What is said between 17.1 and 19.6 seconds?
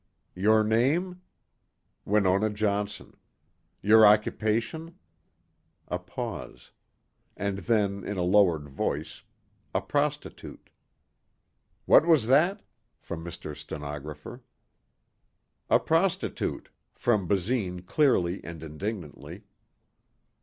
Basine clearly and indignantly.